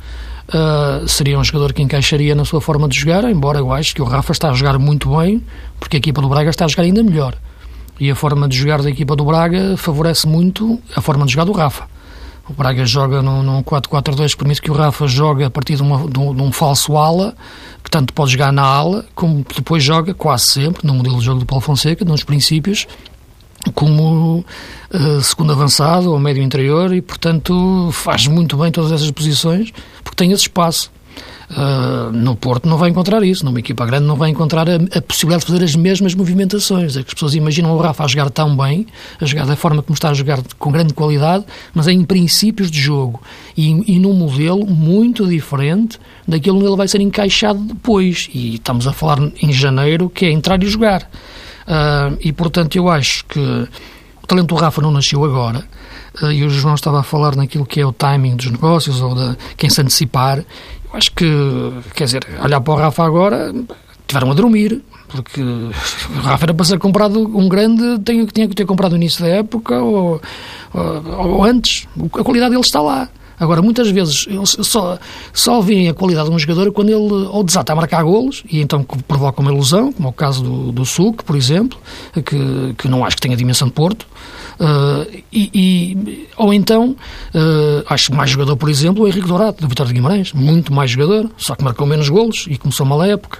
[0.49, 4.01] uh, seria um jogador que encaixaria na sua forma de jogar, embora eu acho que
[4.01, 5.43] o Rafa está a jogar muito bem,
[5.79, 7.35] porque a equipa do Braga está a jogar ainda melhor.
[7.99, 11.45] E a forma de jogar da equipa do Braga favorece muito a forma de jogar
[11.45, 11.85] do Rafa.
[12.49, 15.83] O Braga joga num, num 4-4-2 que permite que o Rafa jogue a partir de,
[15.83, 17.35] uma, de, um, de, um, falso ala,
[17.89, 21.45] tanto pode jogar na ala, como depois joga quase sempre, no modelo de jogo do
[21.45, 22.88] Paulo Fonseca, nos princípios,
[23.73, 24.45] como
[24.93, 29.73] uh, segundo avançado ou médio interior e, portanto, faz muito bem todas essas posições
[30.04, 30.91] porque tem esse espaço.
[31.49, 35.01] Uh, no Porto não vai encontrar isso, numa equipa grande não vai encontrar a, a,
[35.01, 36.95] possibilidade de fazer as mesmas movimentações.
[36.95, 38.85] É que as pessoas imaginam o Rafa a jogar tão bem,
[39.19, 42.69] a jogar da forma como está a jogar com grande qualidade, mas é em princípios
[42.69, 43.19] de jogo
[43.57, 48.29] e, e num modelo muito diferente daquilo onde ele vai ser encaixado depois.
[48.31, 51.09] E estamos a falar em janeiro, que é entrar e jogar.
[51.69, 55.65] Uh, e portanto eu acho que o talento do Rafa não nasceu agora.
[56.21, 59.15] Uh, e o João estava a falar naquilo que é o timing dos negócios ou
[59.15, 60.43] de quem se antecipar
[60.93, 61.25] acho que,
[61.93, 63.54] quer dizer, olhar para o Rafa agora,
[64.08, 68.56] tiveram a dormir, porque o Rafa era para ser comprado um grande, tinha, tinha que
[68.56, 70.21] ter comprado no início da época ou,
[70.73, 71.88] ou, ou antes.
[72.13, 73.10] A qualidade dele está lá.
[73.39, 74.99] Agora, muitas vezes, só,
[75.34, 78.60] só veem a qualidade de um jogador quando ele ou desata a marcar golos, e
[78.60, 81.80] então provoca uma ilusão, como é o caso do, do Suc, por exemplo,
[82.13, 84.06] que, que não acho que tenha dimensão de Porto,
[84.60, 86.95] uh, e, e, ou então,
[87.34, 90.91] uh, acho mais jogador, por exemplo, o Henrique Dourado, do Vitória de Guimarães, muito mais
[90.91, 93.39] jogador, só que marcou menos golos e começou mal a época.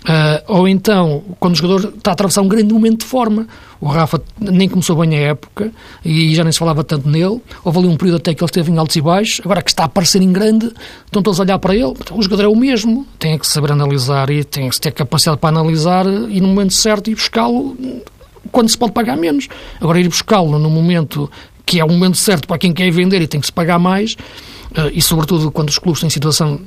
[0.00, 3.46] Uh, ou então, quando o jogador está a atravessar um grande momento de forma,
[3.80, 5.70] o Rafa nem começou bem a época
[6.04, 7.40] e já nem se falava tanto nele.
[7.62, 9.40] Houve ali um período até que ele esteve em altos e baixos.
[9.44, 10.72] Agora que está a aparecer em grande,
[11.04, 11.94] estão todos a olhar para ele.
[12.12, 13.06] O jogador é o mesmo.
[13.18, 17.10] Tem que saber analisar e tem que ter capacidade para analisar e no momento certo
[17.10, 17.76] e buscá-lo
[18.50, 19.48] quando se pode pagar menos.
[19.80, 21.30] Agora, ir buscá-lo no momento
[21.70, 24.14] que é o momento certo para quem quer vender e tem que se pagar mais,
[24.72, 26.60] uh, e sobretudo quando os clubes têm situação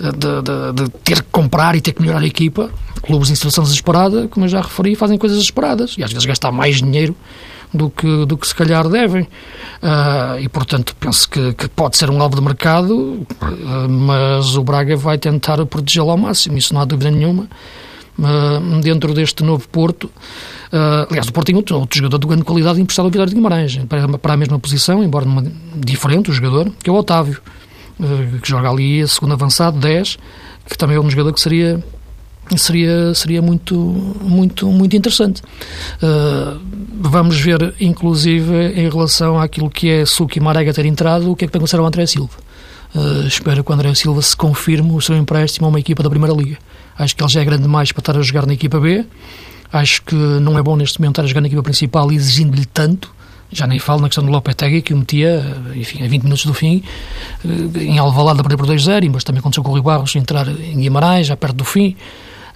[0.00, 2.70] de, de, de, ter que comprar e ter que melhorar a equipa,
[3.02, 6.50] clubes em situação desesperada, como eu já referi, fazem coisas desesperadas e às vezes gastar
[6.50, 7.14] mais dinheiro
[7.72, 9.22] do que, do que se calhar devem.
[9.22, 14.62] Uh, e, portanto, penso que, que, pode ser um alvo de mercado, uh, mas o
[14.62, 17.48] Braga vai tentar protegê-lo ao máximo, isso não há dúvida nenhuma.
[18.18, 20.10] Uh, dentro deste novo Porto,
[21.08, 23.76] aliás, o Porto tem outro, outro jogador de grande qualidade emprestado ao Vitória de Guimarães,
[23.88, 25.26] para, para a mesma posição, embora
[25.74, 27.40] diferente o jogador, que é o Otávio,
[28.42, 30.18] que joga ali a segundo avançado, 10,
[30.68, 31.82] que também é um jogador que seria
[32.56, 33.76] seria, seria muito,
[34.20, 35.42] muito, muito interessante.
[36.02, 36.60] Uh,
[37.00, 41.48] vamos ver, inclusive, em relação àquilo que é Suki Marega ter entrado, o que é
[41.48, 42.32] que vai acontecer ao André Silva.
[42.94, 46.10] Uh, espero que o André Silva se confirme o seu empréstimo a uma equipa da
[46.10, 46.58] Primeira Liga.
[46.98, 49.04] Acho que ele já é grande demais para estar a jogar na equipa B.
[49.72, 53.14] Acho que não é bom neste momento estar a jogar na equipa principal exigindo-lhe tanto.
[53.52, 56.54] Já nem falo na questão do Lopetegui, que o metia, enfim, a 20 minutos do
[56.54, 56.82] fim,
[57.44, 60.48] eh, em Alvalade a perder por 2-0, mas também aconteceu com o Rui Barros entrar
[60.48, 61.96] em Guimarães, já perto do fim.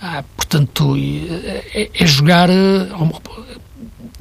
[0.01, 2.89] Ah, portanto, é, é jogar eh,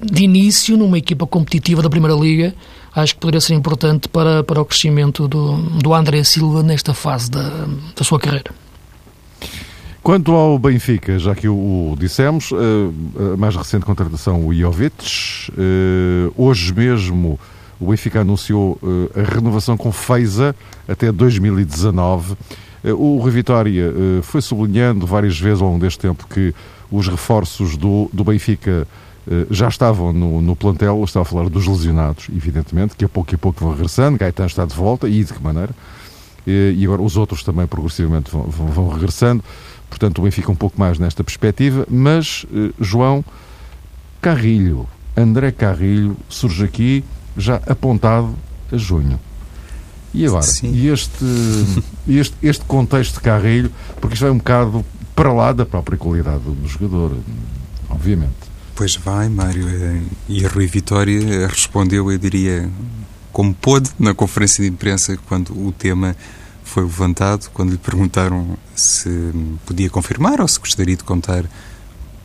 [0.01, 2.55] de início numa equipa competitiva da Primeira Liga,
[2.95, 7.29] acho que poderia ser importante para, para o crescimento do, do André Silva nesta fase
[7.29, 8.62] da, da sua carreira.
[10.03, 15.49] Quanto ao Benfica, já que o, dissemos, eh, a mais recente contratação, o Jovic.
[15.57, 17.39] Eh, hoje mesmo
[17.79, 18.77] o Benfica anunciou
[19.15, 20.55] a renovação com Feiza
[20.87, 22.35] até 2019.
[22.83, 26.53] O Rui Vitória foi sublinhando várias vezes ao longo deste tempo que
[26.91, 28.87] os reforços do, do Benfica
[29.29, 33.33] eh, já estavam no, no plantel, estava a falar dos lesionados, evidentemente, que a pouco
[33.33, 35.69] e pouco vão regressando, Gaetan está de volta, e de que maneira?
[36.45, 39.41] E agora os outros também progressivamente vão, vão, vão, regressando,
[39.93, 43.23] portanto o Benfica um pouco mais nesta perspectiva, mas eh, João
[44.19, 47.03] Carrilho, André Carrilho, surge aqui
[47.37, 48.35] já apontado
[48.71, 49.19] a junho.
[50.11, 50.41] E agora?
[50.41, 50.71] Sim.
[50.73, 51.25] E este,
[52.07, 54.83] este, este contexto de Carrilho, porque isto vai um bocado
[55.15, 57.15] para lá da própria qualidade do jogador,
[57.87, 58.33] obviamente.
[58.75, 59.69] Pois vai, Mário.
[59.69, 62.67] Eh, e a Rui Vitória respondeu, eu diria,
[63.31, 66.15] como pôde, na conferência de imprensa, quando o tema
[66.73, 69.07] foi levantado, quando lhe perguntaram se
[69.63, 71.45] podia confirmar ou se gostaria de contar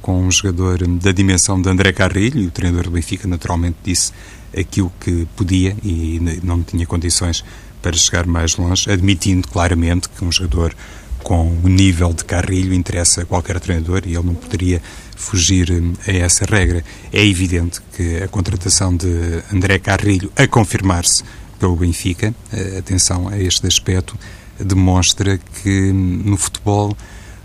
[0.01, 4.11] com um jogador da dimensão de André Carrilho, e o treinador do Benfica naturalmente disse
[4.57, 7.45] aquilo que podia e não tinha condições
[7.83, 10.75] para chegar mais longe, admitindo claramente que um jogador
[11.23, 14.81] com o nível de Carrilho interessa a qualquer treinador e ele não poderia
[15.15, 15.69] fugir
[16.07, 16.83] a essa regra.
[17.13, 21.23] É evidente que a contratação de André Carrilho a confirmar-se
[21.59, 24.17] pelo Benfica, eh, atenção a este aspecto,
[24.59, 26.97] demonstra que no futebol,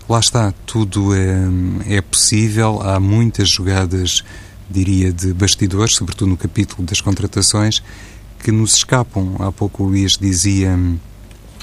[0.08, 4.24] lá está, tudo é, é possível, há muitas jogadas,
[4.70, 7.82] diria, de bastidores, sobretudo no capítulo das contratações,
[8.42, 9.36] que nos escapam.
[9.38, 10.78] Há pouco o Luís dizia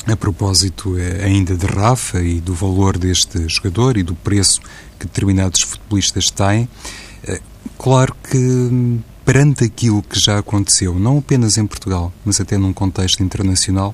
[0.08, 4.60] a propósito eh, ainda de Rafa e do valor deste jogador e do preço
[5.00, 6.68] que determinados futebolistas têm,
[7.24, 7.40] eh,
[7.78, 13.22] claro que perante aquilo que já aconteceu, não apenas em Portugal, mas até num contexto
[13.22, 13.94] internacional,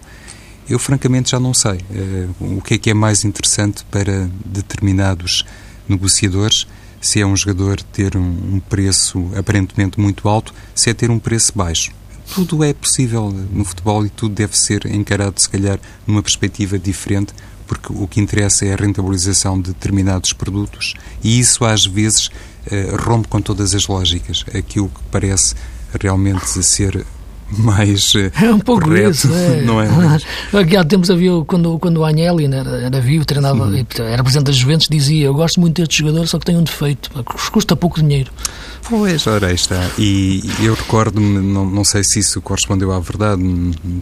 [0.70, 5.46] eu francamente já não sei uh, o que é que é mais interessante para determinados
[5.88, 6.68] negociadores,
[7.00, 11.20] se é um jogador ter um, um preço aparentemente muito alto, se é ter um
[11.20, 11.92] preço baixo.
[12.34, 17.34] Tudo é possível no futebol e tudo deve ser encarado, se calhar, numa perspectiva diferente,
[17.66, 22.30] porque o que interessa é a rentabilização de determinados produtos e isso às vezes
[22.70, 24.44] eh, rompe com todas as lógicas.
[24.54, 25.56] Aquilo que parece
[26.00, 27.06] realmente ser
[27.50, 29.62] mais eh, é um pouco correto, isso, é.
[29.66, 29.88] não é?
[30.54, 34.56] Aqui há tempos havia, quando, quando o Agnelli era, era vivo, treinava, era presidente das
[34.56, 37.10] Juventus, dizia, eu gosto muito deste jogador, só que tem um defeito,
[37.52, 38.32] custa pouco dinheiro.
[38.90, 39.90] Pois, ora, aí está.
[39.98, 43.42] E eu recordo-me, não, não sei se isso correspondeu à verdade,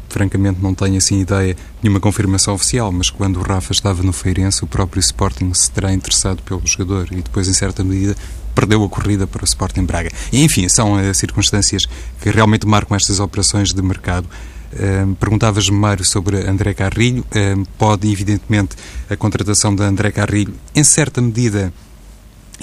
[0.10, 4.64] francamente não tenho assim ideia, nenhuma confirmação oficial, mas quando o Rafa estava no Feirense,
[4.64, 8.16] o próprio Sporting se terá interessado pelo jogador e depois, em certa medida,
[8.56, 10.10] perdeu a corrida para o Sporting Braga.
[10.32, 11.86] E, enfim, são uh, circunstâncias
[12.22, 14.28] que realmente marcam estas operações de mercado.
[14.74, 17.26] Uh, Perguntavas-me, Mário, sobre André Carrilho.
[17.26, 18.76] Uh, pode, evidentemente,
[19.10, 21.74] a contratação de André Carrilho, em certa medida,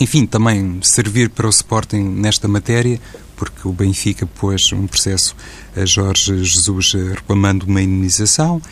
[0.01, 3.01] enfim, também servir para o Sporting nesta matéria,
[3.43, 5.35] porque o Benfica pôs um processo
[5.77, 8.63] a Jorge Jesus reclamando uma indenização,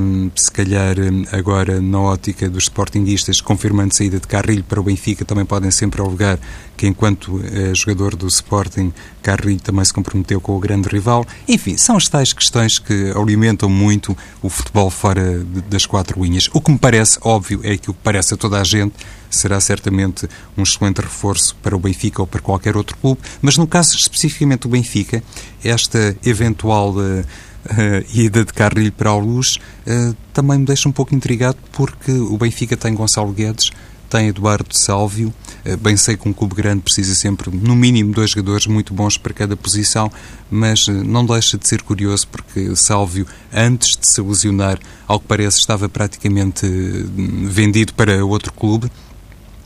[0.00, 0.94] um, se calhar
[1.32, 6.00] agora na ótica dos sportinguistas, confirmando saída de Carrilho para o Benfica, também podem sempre
[6.00, 6.38] alegar
[6.76, 11.26] que enquanto uh, jogador do Sporting, Carrilho também se comprometeu com o grande rival.
[11.48, 16.48] Enfim, são as tais questões que alimentam muito o futebol fora de, das quatro linhas.
[16.52, 18.94] O que me parece óbvio é que o que parece a toda a gente
[19.36, 23.66] será certamente um excelente reforço para o Benfica ou para qualquer outro clube, mas no
[23.66, 25.22] caso especificamente do Benfica,
[25.62, 27.24] esta eventual uh,
[27.64, 32.12] Uh, ida de Carrilho para a Luz uh, também me deixa um pouco intrigado porque
[32.12, 33.70] o Benfica tem Gonçalo Guedes,
[34.10, 35.32] tem Eduardo Sálvio,
[35.80, 39.32] bem sei que um clube grande precisa sempre, no mínimo, dois jogadores muito bons para
[39.32, 40.12] cada posição,
[40.50, 45.58] mas não deixa de ser curioso porque Sálvio, antes de se lesionar, ao que parece,
[45.58, 48.90] estava praticamente vendido para outro clube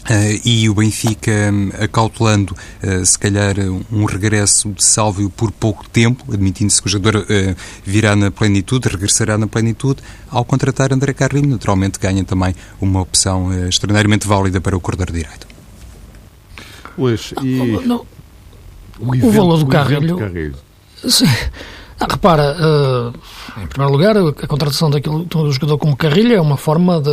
[0.05, 3.57] Uh, e o Benfica um, acautelando, uh, se calhar,
[3.93, 8.89] um regresso de Sálvio por pouco tempo, admitindo-se que o jogador uh, virá na plenitude,
[8.89, 14.75] regressará na plenitude, ao contratar André Carrilho, naturalmente ganha também uma opção extraordinariamente válida para
[14.75, 15.47] o corredor direito.
[16.97, 17.57] Luís, e...
[17.57, 18.07] Não, não.
[18.99, 20.17] O, o, valor do Carrilho...
[20.17, 20.57] Carrilho.
[21.07, 21.27] Sim.
[22.01, 22.57] Ah, repara,
[23.61, 27.11] em primeiro lugar, a contratação daquele, do jogador como Carrilho é uma forma de,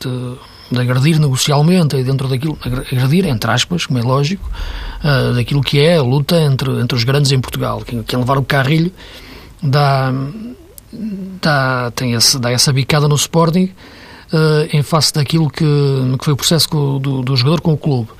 [0.00, 0.38] de
[0.70, 4.50] de agredir negocialmente e dentro daquilo, agredir, entre aspas, como é lógico,
[5.02, 7.82] uh, daquilo que é a luta entre, entre os grandes em Portugal.
[7.84, 8.92] Quem, quem levar o carrilho
[9.62, 10.12] dá,
[11.40, 13.70] dá, tem esse, dá essa bicada no Sporting
[14.32, 15.64] uh, em face daquilo que,
[16.18, 18.10] que foi o processo do, do jogador com o clube.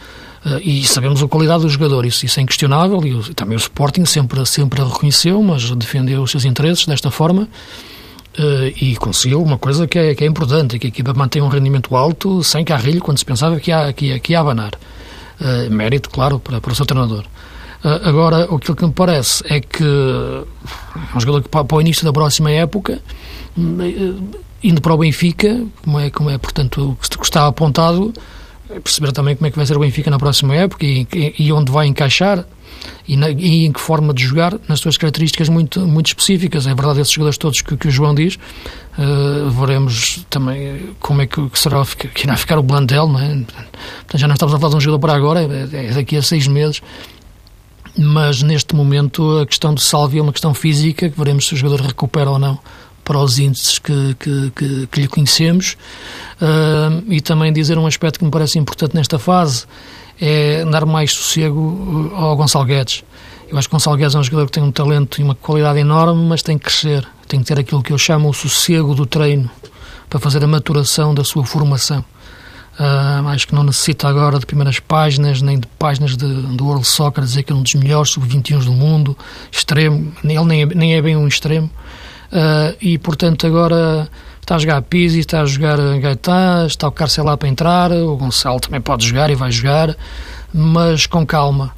[0.45, 4.07] Uh, e sabemos a qualidade do jogador, isso, isso é inquestionável, e também o Sporting
[4.07, 7.49] sempre, sempre a reconheceu, mas defendeu os seus interesses desta forma.
[8.39, 11.49] Uh, e conseguiu uma coisa que é, que é importante, que a equipa mantém um
[11.49, 14.75] rendimento alto sem carrilho quando se pensava que ia, que ia, que ia abanar.
[15.41, 17.25] Uh, mérito, claro, para, para o seu treinador.
[17.85, 22.05] Uh, agora, aquilo que me parece é que é um jogador que para, o início
[22.05, 23.01] da próxima época,
[24.63, 28.13] indo para o Benfica, como é, como é portanto, o que está apontado,
[28.71, 31.53] é perceber também como é que vai ser o Benfica na próxima época e, e
[31.53, 32.47] onde vai encaixar
[33.07, 36.67] e, na, e, em que forma de jogar, nas suas características muito, muito específicas.
[36.67, 41.27] É verdade, esses jogadores todos que, que o João diz, uh, veremos também como é
[41.27, 43.29] que, que será que irá ficar o Blandel, não é?
[43.29, 46.23] Portanto, já não estamos a falar de um jogador para agora, é, é daqui a
[46.23, 46.83] seis meses.
[47.97, 51.57] Mas neste momento a questão do Salvi é uma questão física, que veremos se o
[51.57, 52.59] jogador recupera ou não
[53.09, 55.79] para os índices que, que, que, que lhe conhecemos.
[56.41, 59.65] Uh, e também dizer um aspecto que me parece importante nesta fase
[60.21, 63.05] é dar mais sossego uh, ao Gonçalo Guedes.
[63.49, 65.79] Eu acho que Gonçalo Guedes é um jogador que tem um talento e uma qualidade
[65.79, 67.07] enorme, mas tem que crescer.
[67.27, 69.51] Tem que ter aquilo que eu chamo o sossego do treino
[70.09, 72.05] para fazer a maturação da sua formação.
[72.79, 77.25] Uh, acho que não necessita agora de primeiras páginas, nem de páginas do World Soccer,
[77.25, 79.19] dizer que é um dos melhores sub-21 do mundo,
[79.51, 81.69] extremo, ele nem é, nem é bem um extremo.
[82.31, 84.09] Uh, e, portanto, agora
[84.49, 88.17] está a jogar Pizzi, está a jogar Gaetan, está o Carcel lá para entrar, o
[88.17, 89.95] Gonçalo também pode jogar e vai jogar,
[90.55, 91.71] mas com calma.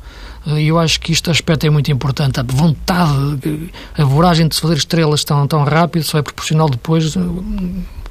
[0.47, 2.39] E eu acho que este aspecto é muito importante.
[2.39, 7.17] A vontade, a voragem de se fazer estrelas tão, tão rápido só é proporcional depois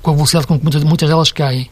[0.02, 1.69] com a velocidade com que muitas, muitas delas caem.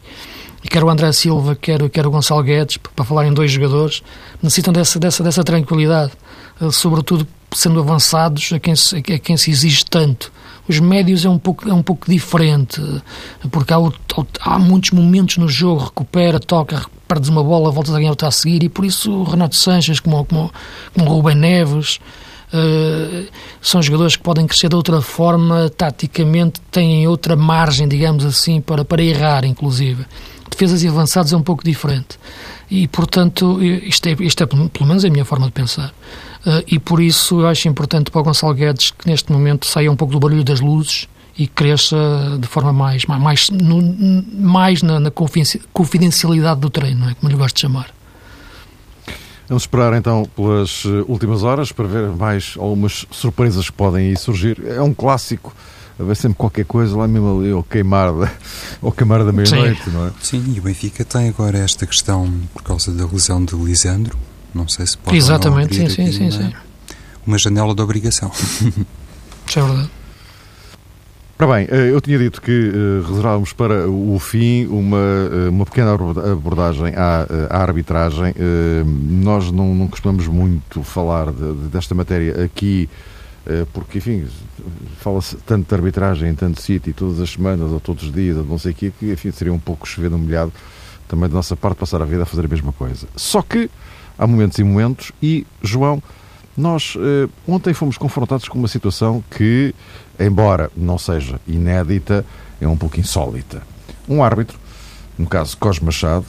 [0.64, 4.02] E quer o André Silva, quer, quer o Gonçalo Guedes, para falar em dois jogadores,
[4.42, 6.12] necessitam dessa, dessa, dessa tranquilidade,
[6.72, 10.32] sobretudo sendo avançados a quem, se, a quem se exige tanto
[10.68, 12.80] os médios é um pouco, é um pouco diferente,
[13.50, 13.78] porque há,
[14.40, 18.30] há muitos momentos no jogo, recupera, toca, perdes uma bola, voltas a ganhar outra a
[18.30, 20.52] seguir, e por isso o Renato Sanches, como, como,
[20.94, 21.98] como o Rubem Neves,
[22.50, 23.28] Uh,
[23.60, 28.86] são jogadores que podem crescer de outra forma, taticamente têm outra margem, digamos assim, para,
[28.86, 30.06] para errar, inclusive.
[30.50, 32.18] Defesas e avançados é um pouco diferente.
[32.70, 35.92] E, portanto, isto é, isto é pelo menos a minha forma de pensar.
[36.46, 39.90] Uh, e por isso eu acho importante para o Gonçalo Guedes que neste momento saia
[39.90, 41.96] um pouco do barulho das luzes e cresça
[42.40, 43.80] de forma mais, mais, no,
[44.34, 45.10] mais na, na,
[45.72, 47.14] confidencialidade do treino, não é?
[47.14, 47.94] como lhe gosto de chamar.
[49.48, 54.16] Vamos esperar então pelas eh, últimas horas para ver mais algumas surpresas que podem aí
[54.16, 54.60] surgir.
[54.66, 55.54] É um clássico,
[55.98, 58.30] haver sempre qualquer coisa lá mesmo ali, ou queimar da,
[58.82, 60.12] ou queimar da meia-noite, não é?
[60.20, 64.18] Sim, e o Benfica tem agora esta questão por causa da lesão de Lisandro,
[64.54, 66.52] não sei se pode Exatamente, sim, sim, sim, sim.
[67.26, 68.30] Uma janela de obrigação.
[69.46, 69.90] Isso é verdade.
[71.40, 75.64] Ora bem, eh, eu tinha dito que uh, reservávamos para o fim uma, eh, uma
[75.64, 78.34] pequena abordagem à, à arbitragem.
[78.84, 82.88] Nós não, não costumamos muito falar de, de, desta matéria aqui,
[83.72, 84.26] porque, enfim,
[84.98, 88.44] fala-se tanto de arbitragem em tanto sítio, todas as semanas ou todos os dias, ou
[88.44, 90.52] não sei o quê, que, enfim, seria um pouco chover no molhado
[91.06, 93.06] também da nossa parte passar a vida a fazer a mesma coisa.
[93.16, 93.70] Só que
[94.18, 96.02] há momentos e momentos, e, João,
[96.56, 99.74] nós eh, ontem fomos confrontados com uma situação que,
[100.18, 102.24] embora não seja inédita,
[102.60, 103.62] é um pouco insólita.
[104.08, 104.58] Um árbitro,
[105.16, 106.26] no caso Cosme Machado,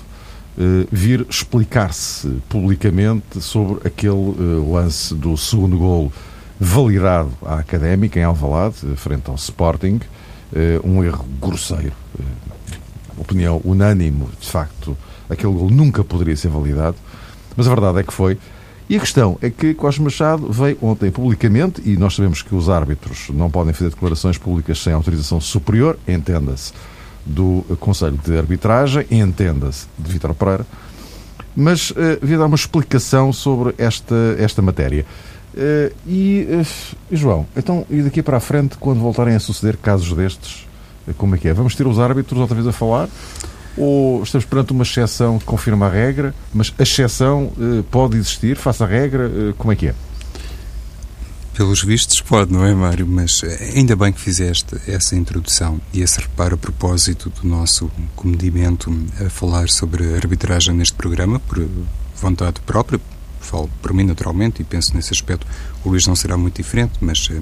[0.57, 6.13] eh, vir explicar-se publicamente sobre aquele eh, lance do segundo golo
[6.59, 9.99] validado à Académica em Alvalade, frente ao Sporting,
[10.53, 12.23] eh, um erro grosseiro, eh,
[13.17, 14.97] opinião unânime, de facto,
[15.29, 16.97] aquele golo nunca poderia ser validado.
[17.59, 18.37] Mas a verdade é que foi.
[18.89, 22.69] E a questão é que Cosme Machado veio ontem publicamente, e nós sabemos que os
[22.69, 26.71] árbitros não podem fazer declarações públicas sem autorização superior, entenda-se,
[27.25, 30.65] do Conselho de Arbitragem, entenda-se, de Vítor Pereira,
[31.53, 31.95] mas uh,
[32.25, 35.05] dar uma explicação sobre esta, esta matéria.
[35.53, 39.75] Uh, e, uh, e, João, então, e daqui para a frente, quando voltarem a suceder
[39.75, 40.65] casos destes,
[41.17, 41.53] como é que é?
[41.53, 43.09] Vamos ter os árbitros outra vez a falar?
[43.79, 48.57] Ou estamos perante uma exceção que confirma a regra, mas a exceção eh, pode existir,
[48.57, 49.95] faça a regra, eh, como é que é?
[51.53, 53.07] Pelos vistos pode, não é, Mário?
[53.07, 53.41] Mas
[53.75, 58.93] ainda bem que fizeste essa introdução e esse reparo a propósito do nosso comedimento
[59.25, 61.65] a falar sobre arbitragem neste programa, por
[62.15, 62.99] vontade própria,
[63.39, 65.47] falo por mim naturalmente e penso nesse aspecto
[65.83, 67.39] o Luís não será muito diferente, mas eh,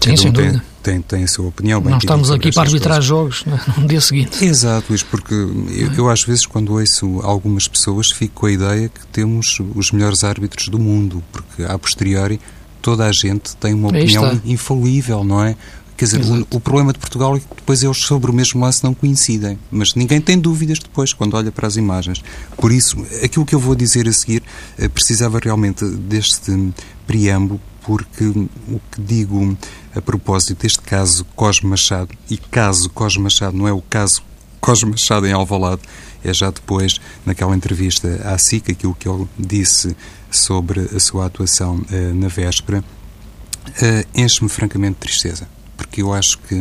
[0.00, 1.80] Sim, tem, tem, tem, a sua opinião.
[1.80, 3.04] Não estamos aqui para arbitrar coisas.
[3.04, 3.44] jogos
[3.76, 4.44] no dia seguinte.
[4.44, 8.88] Exato, Luís, porque eu, eu, às vezes quando ouço algumas pessoas fico com a ideia
[8.88, 12.40] que temos os melhores árbitros do mundo, porque a posteriori
[12.80, 15.54] toda a gente tem uma opinião infalível, não é?
[16.00, 18.82] Quer dizer, o, o, problema de Portugal é que depois eles sobre o mesmo lance
[18.82, 19.58] não coincidem.
[19.70, 22.24] Mas ninguém tem dúvidas depois, quando olha para as imagens.
[22.56, 24.42] Por isso, aquilo que eu vou dizer a seguir
[24.78, 26.72] eh, precisava realmente deste
[27.06, 29.58] preâmbulo, porque o que digo
[29.92, 34.22] a propósito deste caso Cosme Machado, e caso Cosme Machado não é o caso
[34.60, 35.82] Cosme Machado em Alvalade,
[36.22, 39.96] é já depois, naquela entrevista à SIC, aquilo que ele disse
[40.30, 45.48] sobre a sua atuação uh, na véspera, uh, enche-me francamente de tristeza.
[45.76, 46.54] Porque eu acho que,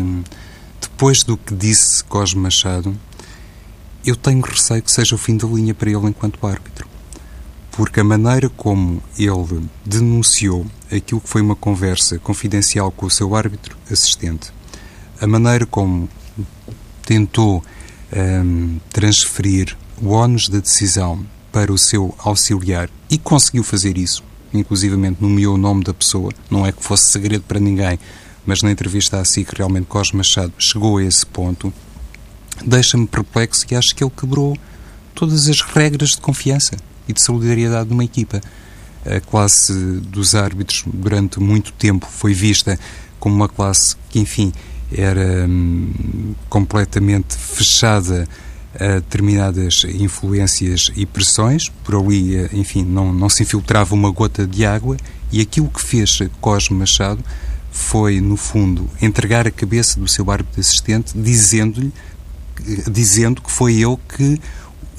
[0.82, 2.98] depois do que disse Cosme Machado,
[4.04, 6.89] eu tenho receio que seja o fim da linha para ele enquanto árbitro.
[7.80, 13.34] Porque a maneira como ele denunciou aquilo que foi uma conversa confidencial com o seu
[13.34, 14.52] árbitro assistente,
[15.22, 16.10] a maneira como
[17.06, 17.64] tentou
[18.14, 25.22] um, transferir o ónus da decisão para o seu auxiliar e conseguiu fazer isso, inclusivamente
[25.22, 27.98] nomeou o nome da pessoa, não é que fosse segredo para ninguém,
[28.46, 31.74] mas na entrevista a si que realmente Cosme Machado chegou a esse ponto,
[32.62, 34.58] deixa-me perplexo e acho que ele quebrou
[35.16, 36.76] todas as regras de confiança
[37.10, 38.40] e de solidariedade de uma equipa.
[39.06, 42.80] A classe dos árbitros durante muito tempo foi vista
[43.20, 44.54] como uma classe que, enfim,
[44.92, 48.28] era hum, completamente fechada
[48.80, 54.46] a determinadas influências e pressões, por ali, eh, enfim, não, não se infiltrava uma gota
[54.46, 54.96] de água,
[55.32, 57.24] e aquilo que fez Cosme Machado
[57.72, 61.92] foi, no fundo, entregar a cabeça do seu árbitro assistente, dizendo-lhe,
[62.92, 64.40] dizendo que foi ele que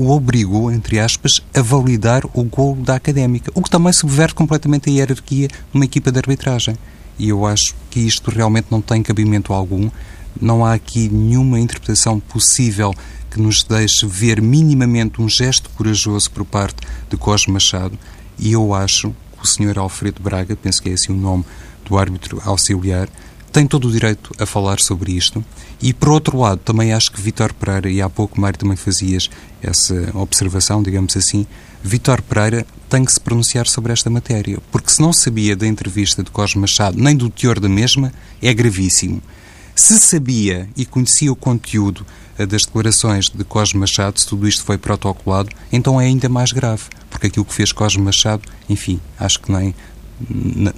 [0.01, 4.88] o obrigou, entre aspas, a validar o golo da académica, o que também subverte completamente
[4.88, 6.74] a hierarquia numa equipa de arbitragem.
[7.18, 9.90] E eu acho que isto realmente não tem cabimento algum.
[10.40, 12.94] Não há aqui nenhuma interpretação possível
[13.30, 16.78] que nos deixe ver minimamente um gesto corajoso por parte
[17.11, 17.98] de Cosme Machado
[18.38, 19.78] e eu acho que o Sr.
[19.78, 21.44] Alfredo Braga, penso que é assim o nome
[21.84, 23.07] do árbitro auxiliar,
[23.53, 25.44] tem todo o direito a falar sobre isto.
[25.82, 29.28] E, por outro lado, também acho que Vitor Pereira, e há pouco, Mário, também fazias
[29.62, 31.46] essa observação, digamos assim,
[31.82, 36.22] Vitor Pereira tem que se pronunciar sobre esta matéria, porque se não sabia da entrevista
[36.22, 39.22] de Cosme Machado, nem do teor da mesma, é gravíssimo.
[39.74, 42.05] Se sabia e conhecia o conteúdo
[42.36, 46.82] das declarações de Cosme Machado, se tudo isto foi protocolado, então é ainda mais grave,
[47.09, 49.74] porque aquilo que fez Cosme Machado, enfim, acho que nem,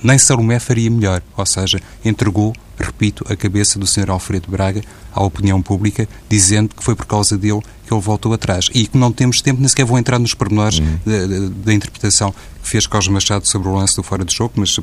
[0.02, 4.10] nem Salomé faria melhor, ou seja, entregou, repito, a cabeça do Sr.
[4.10, 4.82] Alfredo Braga
[5.12, 8.70] à opinião pública, dizendo que foi por causa dele que ele voltou atrás.
[8.72, 10.98] E que não temos tempo, nem sequer vou entrar nos pormenores uhum.
[11.04, 14.54] da, da, da, interpretação que fez Cosme Machado sobre o lance do fora de jogo,
[14.56, 14.78] mas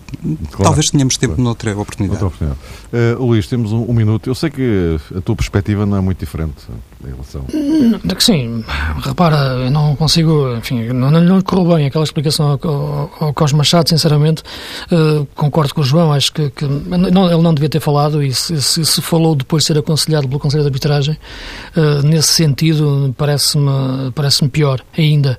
[0.51, 1.43] claro, talvez tenhamos tempo claro.
[1.43, 2.23] noutra oportunidade.
[2.23, 3.15] Outra oportunidade.
[3.17, 4.29] Uh, Luís, temos um, um, minuto.
[4.29, 6.55] Eu sei que a tua perspectiva não é muito diferente
[7.03, 7.45] em relação.
[8.19, 8.63] Sim,
[9.01, 13.57] repara, eu não consigo, enfim, não, não correu bem aquela explicação ao, ao, ao Cosme
[13.57, 14.43] Machado, sinceramente.
[14.91, 18.33] Uh, concordo com o João, acho que, que não, ele não devia ter falado e
[18.33, 21.17] se, se, se, falou depois de ser aconselhado pelo Conselho de Arbitragem,
[21.77, 25.37] uh, nesse sentido, parece-me parece pior ainda.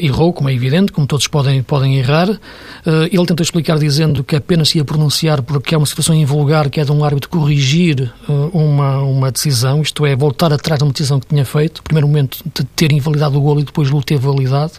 [0.00, 2.28] errou, como é evidente, como todos podem podem, errar.
[2.28, 6.70] Uh, ele tentou explicar dizendo que apenas se ia pronunciar porque é uma situação invulgar
[6.70, 10.84] que é de um árbitro corrigir uh, uma, uma decisão, isto é, voltar atrás de
[10.84, 14.02] uma decisão que tinha feito, primeiro momento de ter invalidado o golo e depois o
[14.02, 14.72] ter validado.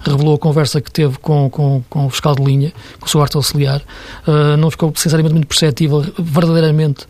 [0.00, 3.22] Revelou a conversa que teve com, com, com o fiscal de linha, com o seu
[3.22, 3.82] arte auxiliar.
[4.26, 7.06] Uh, não ficou, sinceramente, muito perceptível verdadeiramente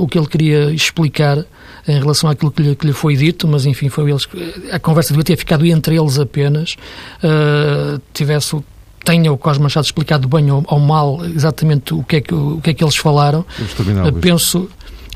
[0.00, 1.44] o que ele queria explicar
[1.86, 4.26] em relação àquilo que lhe, que lhe foi dito, mas enfim, foi eles,
[4.72, 6.76] a conversa devia ter ficado entre eles apenas.
[7.22, 8.56] Uh, tivesse
[9.04, 12.60] tenha o Cosme Machado explicado bem ou, ou, mal exatamente o que é que, o
[12.60, 13.40] que, é que eles falaram.
[13.40, 14.68] Uh, penso.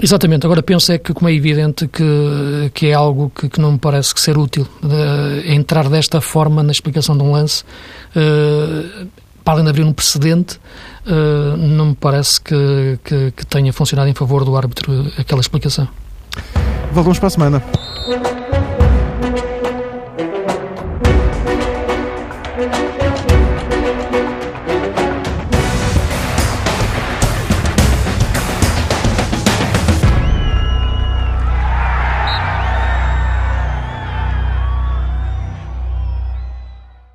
[0.02, 3.72] Exatamente, agora penso é que, como é evidente, que, que é algo que, que não
[3.72, 7.64] me parece que ser útil uh, entrar desta forma na explicação de um lance,
[8.16, 9.06] uh,
[9.44, 10.58] para além de abrir um precedente,
[11.06, 15.86] uh, não me parece que, que, que tenha funcionado em favor do árbitro aquela explicação.
[16.92, 17.62] Voltamos para a semana.